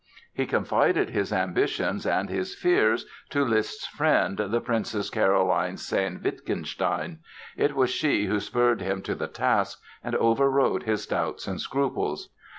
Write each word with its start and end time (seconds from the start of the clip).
He 0.33 0.47
confided 0.47 1.11
his 1.11 1.31
ambitions 1.31 2.07
and 2.07 2.27
his 2.27 2.55
fears 2.55 3.05
to 3.29 3.45
Liszt's 3.45 3.85
friend, 3.85 4.35
the 4.35 4.59
Princess 4.59 5.11
Caroline 5.11 5.75
Sayn 5.75 6.23
Wittgenstein. 6.23 7.19
It 7.55 7.75
was 7.75 7.91
she 7.91 8.25
who 8.25 8.39
spurred 8.39 8.81
him 8.81 9.03
to 9.03 9.13
the 9.13 9.27
task 9.27 9.79
and 10.03 10.15
overrode 10.15 10.81
his 10.81 11.05
doubts 11.05 11.47
and 11.47 11.61
scruples. 11.61 12.29